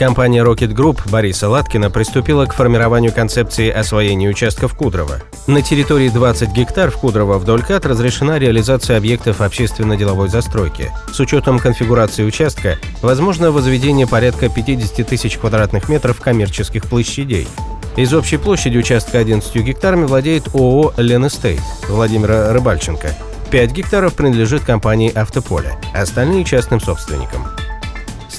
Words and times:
Компания 0.00 0.42
Rocket 0.42 0.72
Group 0.72 1.10
Бориса 1.10 1.50
Латкина 1.50 1.90
приступила 1.90 2.46
к 2.46 2.54
формированию 2.54 3.12
концепции 3.12 3.68
освоения 3.68 4.30
участков 4.30 4.74
Кудрова. 4.74 5.20
На 5.46 5.60
территории 5.60 6.08
20 6.08 6.54
гектар 6.54 6.90
в 6.90 6.96
Кудрово 6.96 7.36
вдоль 7.36 7.62
КАТ 7.62 7.84
разрешена 7.84 8.38
реализация 8.38 8.96
объектов 8.96 9.42
общественно-деловой 9.42 10.30
застройки. 10.30 10.90
С 11.12 11.20
учетом 11.20 11.58
конфигурации 11.58 12.24
участка 12.24 12.78
возможно 13.02 13.50
возведение 13.50 14.06
порядка 14.06 14.48
50 14.48 15.06
тысяч 15.06 15.36
квадратных 15.36 15.90
метров 15.90 16.18
коммерческих 16.18 16.86
площадей. 16.86 17.46
Из 17.98 18.14
общей 18.14 18.38
площади 18.38 18.78
участка 18.78 19.18
11 19.18 19.54
гектарами 19.56 20.06
владеет 20.06 20.48
ООО 20.54 20.94
«Лен 20.96 21.26
Эстейт» 21.26 21.60
Владимира 21.90 22.54
Рыбальченко. 22.54 23.12
5 23.50 23.72
гектаров 23.72 24.14
принадлежит 24.14 24.64
компании 24.64 25.12
«Автополе», 25.14 25.76
остальные 25.92 26.46
частным 26.46 26.80
собственникам. 26.80 27.59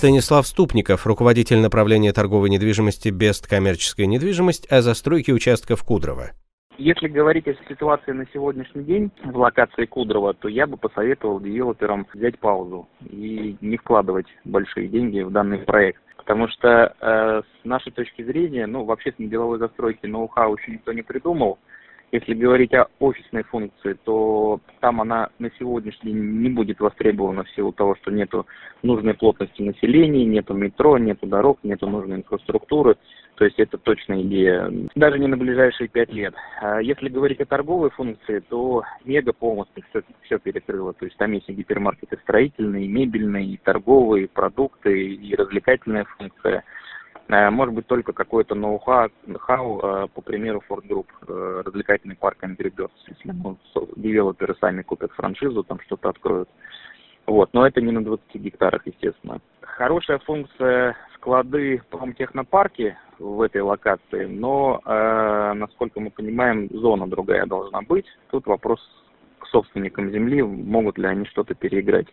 Станислав 0.02 0.48
Ступников, 0.48 1.05
руководитель 1.05 1.60
направления 1.60 2.12
торговой 2.12 2.50
недвижимости 2.50 3.09
«Бест 3.09 3.48
коммерческая 3.48 4.08
недвижимость» 4.08 4.66
о 4.72 4.82
застройке 4.82 5.32
участков 5.32 5.84
Кудрова. 5.84 6.32
Если 6.80 7.08
говорить 7.08 7.48
о 7.48 7.54
ситуации 7.70 8.12
на 8.12 8.26
сегодняшний 8.34 8.82
день 8.84 9.12
в 9.23 9.38
локации 9.38 9.86
Кудрова, 9.86 10.34
то 10.34 10.48
я 10.48 10.66
бы 10.66 10.78
посоветовал 10.78 11.40
девелоперам 11.40 12.08
взять 12.16 12.40
паузу 12.40 12.90
и 13.12 13.56
не 13.62 13.78
вкладывать 13.78 14.25
большие 14.44 14.88
деньги 14.88 15.22
в 15.22 15.30
данный 15.30 15.59
проект. 15.59 16.02
Потому 16.18 16.47
что 16.47 16.95
э, 17.00 17.42
с 17.62 17.64
нашей 17.64 17.92
точки 17.92 18.23
зрения, 18.23 18.66
ну, 18.66 18.86
в 18.86 18.92
общественно-деловой 18.92 19.59
застройке 19.59 20.08
ноу-хау 20.08 20.58
еще 20.58 20.72
никто 20.72 20.94
не 20.94 21.03
придумал. 21.03 21.59
Если 22.12 22.34
говорить 22.34 22.73
о 22.73 22.88
офисной 23.00 23.44
функции, 23.44 23.94
то 24.04 24.59
там 24.81 25.00
она 25.00 25.30
на 25.40 25.50
сегодняшний 25.58 26.12
день 26.12 26.42
не 26.42 26.50
будет 26.50 26.81
востребована 26.81 27.45
в 27.45 27.50
силу 27.52 27.72
того, 27.72 27.95
что 27.95 28.12
нету 28.12 28.45
нужной 28.84 29.14
плотности 29.14 29.62
населения, 29.62 30.26
нету 30.26 30.53
метро, 30.53 30.98
нету 30.98 31.26
дорог, 31.26 31.59
нету 31.64 31.88
нужной 31.88 32.18
инфраструктуры. 32.18 32.98
То 33.36 33.45
есть 33.45 33.58
это 33.59 33.78
точная 33.78 34.23
идея, 34.23 34.72
даже 34.94 35.18
не 35.20 35.28
на 35.28 35.38
ближайшие 35.38 35.88
пять 35.88 36.12
лет. 36.12 36.36
А 36.62 36.81
если 36.81 37.08
говорить 37.08 37.40
о 37.40 37.45
торговой 37.45 37.90
функции, 37.92 38.40
то 38.50 38.84
мега 39.06 39.31
полностью 39.31 39.81
все, 39.90 40.02
все 40.23 40.38
перекрыло. 40.38 40.92
То 40.94 41.06
есть 41.06 41.18
там 41.18 41.31
есть 41.31 41.48
и 41.48 41.53
гипермаркеты 41.53 42.18
строительные, 42.23 42.86
и 42.86 42.90
мебельные, 42.90 43.46
и 43.46 43.58
торговые, 43.58 44.28
продукты, 44.28 45.14
и 45.14 45.34
развлекательная 45.34 46.06
функция– 46.18 46.66
может 47.32 47.74
быть, 47.74 47.88
только 47.88 48.12
какой-то 48.12 48.56
ноу-хау, 48.56 49.10
э, 49.80 50.08
по 50.14 50.22
примеру 50.22 50.62
Ford 50.70 50.86
Group, 50.86 51.06
э, 51.28 51.62
развлекательный 51.66 52.18
парк 52.18 52.44
Angry 52.44 52.74
Birds, 52.76 52.92
если 53.08 53.32
ну, 53.32 53.58
девелоперы 53.96 54.54
сами 54.60 54.82
купят 54.82 55.14
франшизу, 55.14 55.64
там 55.64 55.80
что-то 55.86 56.09
откроют. 56.09 56.50
Вот, 57.26 57.54
но 57.54 57.66
это 57.66 57.80
не 57.80 57.92
на 57.92 58.04
20 58.04 58.36
гектарах, 58.36 58.86
естественно. 58.86 59.40
Хорошая 59.62 60.20
функция 60.20 60.98
склады 61.16 61.78
в 61.78 61.86
промтехнопарке 61.86 62.98
в 63.18 63.42
этой 63.42 63.62
локации, 63.62 64.26
но, 64.26 64.82
э, 64.84 65.54
насколько 65.54 66.02
мы 66.02 66.09
понимаем, 66.09 66.68
зона 66.72 67.08
другая 67.08 67.46
должна 67.46 67.82
быть. 67.82 68.08
Тут 68.32 68.46
вопрос 68.46 68.82
к 69.40 69.48
собственникам 69.48 70.12
земли, 70.12 70.42
могут 70.42 70.98
ли 70.98 71.08
они 71.08 71.26
что-то 71.28 71.56
переиграть. 71.56 72.08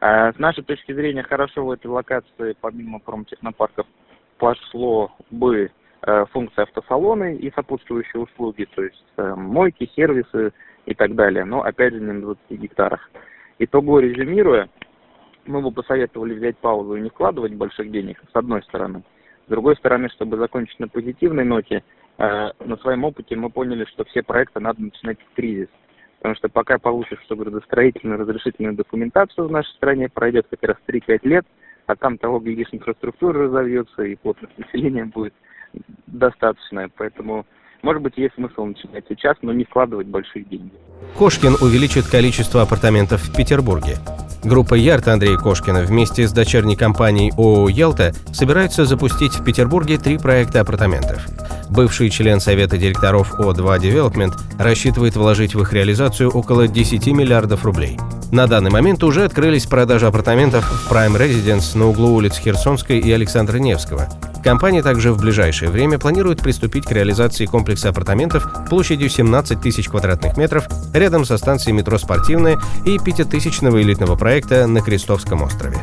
С 0.00 0.38
нашей 0.38 0.64
точки 0.64 0.92
зрения, 0.92 1.22
хорошо 1.22 1.62
в 1.62 1.70
этой 1.70 1.88
локации, 1.88 2.56
помимо 2.58 3.00
промтехнопарков, 3.00 3.86
пошло 4.40 5.12
бы 5.30 5.70
э, 6.02 6.24
функция 6.32 6.62
автосалоны 6.62 7.36
и 7.36 7.52
сопутствующие 7.52 8.22
услуги, 8.22 8.66
то 8.74 8.82
есть 8.82 9.04
э, 9.18 9.34
мойки, 9.36 9.88
сервисы 9.94 10.52
и 10.86 10.94
так 10.94 11.14
далее, 11.14 11.44
но 11.44 11.62
опять 11.62 11.92
же 11.92 12.00
не 12.00 12.10
на 12.10 12.20
20 12.22 12.40
гектарах. 12.50 13.10
Итого 13.58 14.00
резюмируя, 14.00 14.68
мы 15.44 15.60
бы 15.60 15.70
посоветовали 15.70 16.34
взять 16.34 16.56
паузу 16.56 16.96
и 16.96 17.00
не 17.02 17.10
вкладывать 17.10 17.54
больших 17.54 17.90
денег, 17.90 18.20
с 18.32 18.34
одной 18.34 18.62
стороны. 18.62 19.02
С 19.46 19.50
другой 19.50 19.76
стороны, 19.76 20.08
чтобы 20.08 20.38
закончить 20.38 20.80
на 20.80 20.88
позитивной 20.88 21.44
ноте, 21.44 21.84
э, 22.16 22.50
на 22.64 22.76
своем 22.78 23.04
опыте 23.04 23.36
мы 23.36 23.50
поняли, 23.50 23.84
что 23.84 24.04
все 24.04 24.22
проекты 24.22 24.60
надо 24.60 24.80
начинать 24.82 25.18
в 25.20 25.36
кризис. 25.36 25.68
Потому 26.18 26.34
что 26.36 26.48
пока 26.48 26.78
получишь 26.78 27.20
что 27.24 27.36
градостроительную 27.36 28.18
разрешительную 28.20 28.74
документацию 28.74 29.48
в 29.48 29.52
нашей 29.52 29.72
стране, 29.74 30.08
пройдет 30.08 30.46
как 30.48 30.62
раз 30.62 30.76
3-5 30.88 31.20
лет– 31.24 31.46
а 31.90 31.96
там 31.96 32.18
того, 32.18 32.38
глядишь, 32.38 32.68
инфраструктура 32.72 33.44
разовьется, 33.44 34.02
и 34.02 34.16
плотность 34.16 34.56
населения 34.58 35.04
будет 35.04 35.34
достаточная, 36.06 36.88
поэтому 36.96 37.46
может 37.82 38.02
быть, 38.02 38.12
есть 38.16 38.34
смысл 38.34 38.66
начинать 38.66 39.04
сейчас, 39.08 39.36
но 39.40 39.52
не 39.52 39.64
вкладывать 39.64 40.06
большие 40.06 40.44
деньги. 40.44 40.72
Кошкин 41.16 41.56
увеличит 41.62 42.06
количество 42.06 42.60
апартаментов 42.60 43.22
в 43.22 43.34
Петербурге. 43.34 43.96
Группа 44.44 44.74
Ярт 44.74 45.08
Андрея 45.08 45.38
Кошкина 45.38 45.84
вместе 45.84 46.26
с 46.26 46.32
дочерней 46.32 46.76
компанией 46.76 47.32
ООО 47.38 47.70
«Ялта» 47.70 48.12
собирается 48.32 48.84
запустить 48.84 49.32
в 49.32 49.44
Петербурге 49.44 49.96
три 49.96 50.18
проекта 50.18 50.60
апартаментов. 50.60 51.26
Бывший 51.70 52.10
член 52.10 52.40
Совета 52.40 52.76
директоров 52.76 53.38
О2 53.40 53.78
Development 53.78 54.32
рассчитывает 54.58 55.16
вложить 55.16 55.54
в 55.54 55.62
их 55.62 55.72
реализацию 55.72 56.30
около 56.30 56.68
10 56.68 57.06
миллиардов 57.08 57.64
рублей. 57.64 57.98
На 58.32 58.46
данный 58.46 58.70
момент 58.70 59.02
уже 59.02 59.24
открылись 59.24 59.66
продажи 59.66 60.06
апартаментов 60.06 60.64
в 60.64 60.92
Prime 60.92 61.16
Residence 61.16 61.76
на 61.76 61.88
углу 61.88 62.14
улиц 62.14 62.38
Херсонской 62.38 63.00
и 63.00 63.10
Александра 63.10 63.58
Невского. 63.58 64.08
Компания 64.44 64.82
также 64.82 65.12
в 65.12 65.18
ближайшее 65.18 65.68
время 65.68 65.98
планирует 65.98 66.40
приступить 66.40 66.86
к 66.86 66.92
реализации 66.92 67.46
комплекса 67.46 67.88
апартаментов 67.88 68.48
площадью 68.70 69.08
17 69.08 69.60
тысяч 69.60 69.88
квадратных 69.88 70.36
метров 70.36 70.68
рядом 70.94 71.24
со 71.24 71.38
станцией 71.38 71.76
метро 71.76 71.98
«Спортивная» 71.98 72.60
и 72.86 73.00
пятитысячного 73.00 73.82
элитного 73.82 74.14
проекта 74.14 74.68
на 74.68 74.80
Крестовском 74.80 75.42
острове. 75.42 75.78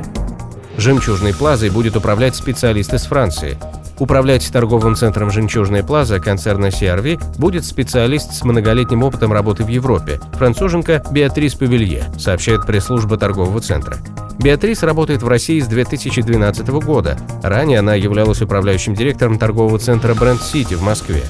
«Жемчужной 0.77 1.33
плазой» 1.33 1.69
будет 1.69 1.97
управлять 1.97 2.35
специалист 2.37 2.93
из 2.93 3.03
Франции. 3.03 3.57
Управлять 3.99 4.51
торговым 4.51 4.95
центром 4.95 5.31
«Жемчужная 5.31 5.81
плаза» 5.81 6.19
концерна 6.19 6.67
CRV 6.67 7.39
будет 7.39 7.65
специалист 7.65 8.31
с 8.31 8.43
многолетним 8.43 9.03
опытом 9.03 9.33
работы 9.33 9.63
в 9.63 9.69
Европе, 9.69 10.19
француженка 10.33 11.01
Беатрис 11.11 11.55
Павелье, 11.55 12.05
сообщает 12.19 12.65
пресс-служба 12.67 13.17
торгового 13.17 13.59
центра. 13.59 13.97
Беатрис 14.37 14.83
работает 14.83 15.23
в 15.23 15.27
России 15.27 15.59
с 15.59 15.65
2012 15.65 16.67
года. 16.67 17.17
Ранее 17.41 17.79
она 17.79 17.95
являлась 17.95 18.41
управляющим 18.41 18.93
директором 18.93 19.39
торгового 19.39 19.79
центра 19.79 20.13
Бренд 20.13 20.43
Сити 20.43 20.75
в 20.75 20.83
Москве. 20.83 21.23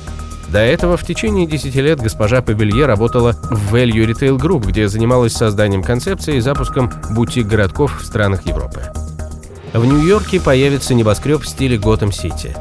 До 0.49 0.59
этого 0.59 0.97
в 0.97 1.05
течение 1.05 1.47
10 1.47 1.75
лет 1.75 2.01
госпожа 2.01 2.41
Павелье 2.41 2.85
работала 2.85 3.33
в 3.49 3.73
Value 3.73 4.05
Retail 4.07 4.37
Group, 4.37 4.67
где 4.67 4.89
занималась 4.89 5.33
созданием 5.33 5.83
концепции 5.83 6.35
и 6.35 6.41
запуском 6.41 6.91
бутик-городков 7.11 8.01
в 8.01 8.05
странах 8.05 8.45
Европы. 8.45 8.81
В 9.73 9.85
Нью-Йорке 9.85 10.39
появится 10.39 10.93
небоскреб 10.93 11.43
в 11.43 11.47
стиле 11.47 11.77
Готэм-Сити. 11.77 12.55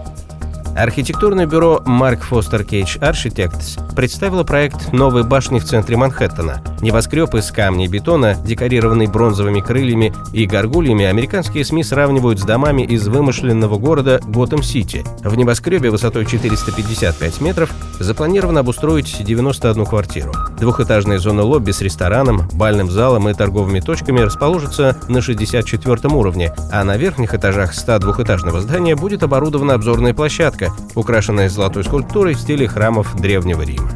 Архитектурное 0.77 1.47
бюро 1.47 1.83
Mark 1.87 2.21
Foster 2.31 2.63
Gage 2.63 3.01
Architects 3.01 3.81
представило 3.95 4.45
проект 4.45 4.93
новой 4.93 5.23
башни 5.25 5.59
в 5.59 5.65
центре 5.65 5.97
Манхэттена. 5.97 6.63
Небоскреб 6.83 7.35
из 7.35 7.51
камня 7.51 7.87
и 7.87 7.89
бетона, 7.89 8.37
декорированный 8.45 9.07
бронзовыми 9.07 9.61
крыльями 9.61 10.13
и 10.35 10.45
горгульями, 10.45 11.07
американские 11.07 11.65
СМИ 11.65 11.83
сравнивают 11.83 12.41
с 12.41 12.43
домами 12.43 12.83
из 12.83 13.09
вымышленного 13.09 13.79
города 13.79 14.21
Готэм-Сити. 14.27 15.03
В 15.25 15.35
небоскребе 15.35 15.91
высотой 15.91 16.27
455 16.27 17.41
метров 17.41 17.71
запланировано 17.99 18.61
обустроить 18.61 19.25
91 19.25 19.87
квартиру. 19.87 20.35
Двухэтажная 20.59 21.19
зона 21.19 21.43
лобби 21.43 21.71
с 21.71 21.81
рестораном, 21.81 22.49
бальным 22.53 22.91
залом 22.91 23.31
и 23.31 23.35
торговыми 23.35 23.81
точками 23.81 24.21
расположится 24.21 24.99
на 25.09 25.23
64 25.23 26.15
уровне, 26.15 26.55
а 26.71 26.85
на 26.85 26.99
верхних 26.99 27.35
этажах 27.35 27.75
102-этажного 27.75 28.61
здания 28.61 28.95
будет 28.95 29.23
оборудована 29.23 29.73
обзорная 29.73 30.13
площадка, 30.13 30.66
арка, 30.67 30.77
украшенная 30.95 31.49
золотой 31.49 31.85
скульптурой 31.85 32.35
в 32.35 32.41
стиле 32.41 32.69
храмов 32.69 33.17
Древнего 33.21 33.63
Рима. 33.63 33.91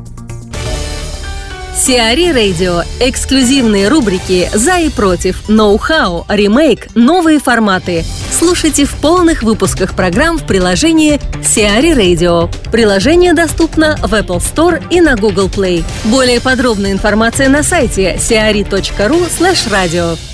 Сиари 1.76 2.30
Радио. 2.30 2.82
Эксклюзивные 3.00 3.88
рубрики 3.88 4.50
«За 4.52 4.78
и 4.78 4.90
против», 4.90 5.48
«Ноу-хау», 5.48 6.26
«Ремейк», 6.28 6.88
«Новые 6.94 7.38
форматы». 7.38 8.04
Слушайте 8.38 8.84
в 8.84 8.92
полных 8.96 9.42
выпусках 9.42 9.94
программ 9.94 10.36
в 10.36 10.46
приложении 10.46 11.18
Сиари 11.42 11.92
Radio. 11.92 12.50
Приложение 12.70 13.32
доступно 13.32 13.96
в 14.02 14.12
Apple 14.12 14.40
Store 14.40 14.82
и 14.90 15.00
на 15.00 15.16
Google 15.16 15.48
Play. 15.48 15.82
Более 16.04 16.40
подробная 16.40 16.92
информация 16.92 17.48
на 17.48 17.62
сайте 17.62 18.16
siari.ru 18.16 19.30
slash 19.30 19.70
radio. 19.70 20.29